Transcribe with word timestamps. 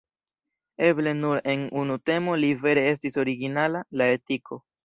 Eble 0.87 1.13
nur 1.17 1.43
en 1.53 1.67
unu 1.83 1.99
temo 2.11 2.39
li 2.45 2.51
vere 2.65 2.89
estis 2.95 3.23
originala: 3.27 3.87
la 4.03 4.13
etiko. 4.19 4.63